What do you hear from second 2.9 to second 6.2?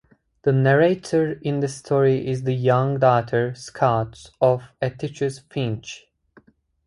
daughter, Scout, of Atticus Finch.